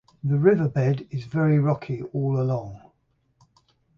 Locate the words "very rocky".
1.25-2.01